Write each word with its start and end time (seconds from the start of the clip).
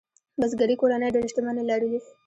بزګري 0.39 0.75
کورنۍ 0.81 1.09
ډېرې 1.13 1.29
شتمنۍ 1.31 1.63
لرلې. 1.67 1.99